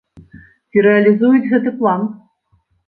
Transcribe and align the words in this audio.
Ці 0.71 0.83
рэалізуюць 0.87 1.47
гэты 1.53 1.77
план? 1.79 2.13